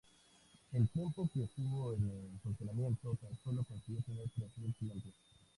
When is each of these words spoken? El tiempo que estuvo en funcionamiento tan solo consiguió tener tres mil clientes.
El 0.73 0.89
tiempo 0.89 1.29
que 1.31 1.43
estuvo 1.43 1.93
en 1.93 2.39
funcionamiento 2.41 3.15
tan 3.21 3.37
solo 3.43 3.63
consiguió 3.63 4.01
tener 4.01 4.25
tres 4.35 4.49
mil 4.57 4.73
clientes. 4.73 5.13